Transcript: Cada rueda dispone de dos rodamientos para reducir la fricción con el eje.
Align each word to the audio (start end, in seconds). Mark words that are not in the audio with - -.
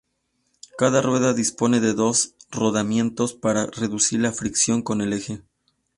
Cada 0.79 0.99
rueda 1.03 1.31
dispone 1.35 1.79
de 1.79 1.93
dos 1.93 2.33
rodamientos 2.49 3.35
para 3.35 3.67
reducir 3.67 4.19
la 4.19 4.31
fricción 4.31 4.81
con 4.81 5.01
el 5.01 5.13
eje. 5.13 5.43